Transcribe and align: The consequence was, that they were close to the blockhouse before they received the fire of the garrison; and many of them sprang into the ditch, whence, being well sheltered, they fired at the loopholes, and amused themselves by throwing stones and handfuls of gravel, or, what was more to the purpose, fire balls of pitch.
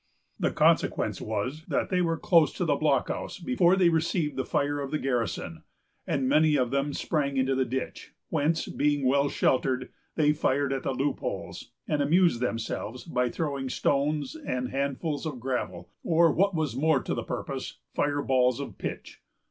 The 0.39 0.49
consequence 0.49 1.21
was, 1.21 1.63
that 1.67 1.89
they 1.91 2.01
were 2.01 2.17
close 2.17 2.51
to 2.53 2.65
the 2.65 2.75
blockhouse 2.75 3.37
before 3.37 3.75
they 3.75 3.89
received 3.89 4.35
the 4.35 4.43
fire 4.47 4.79
of 4.79 4.89
the 4.89 4.97
garrison; 4.97 5.61
and 6.07 6.27
many 6.27 6.55
of 6.55 6.71
them 6.71 6.91
sprang 6.91 7.37
into 7.37 7.53
the 7.53 7.65
ditch, 7.65 8.11
whence, 8.29 8.67
being 8.67 9.05
well 9.07 9.29
sheltered, 9.29 9.89
they 10.15 10.33
fired 10.33 10.73
at 10.73 10.81
the 10.81 10.91
loopholes, 10.95 11.69
and 11.87 12.01
amused 12.01 12.39
themselves 12.41 13.03
by 13.03 13.29
throwing 13.29 13.69
stones 13.69 14.35
and 14.35 14.69
handfuls 14.69 15.27
of 15.27 15.39
gravel, 15.39 15.87
or, 16.03 16.31
what 16.31 16.55
was 16.55 16.75
more 16.75 17.03
to 17.03 17.13
the 17.13 17.21
purpose, 17.23 17.77
fire 17.93 18.23
balls 18.23 18.59
of 18.59 18.79
pitch. 18.79 19.21